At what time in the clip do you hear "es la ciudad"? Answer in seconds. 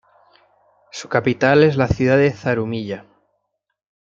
1.63-2.17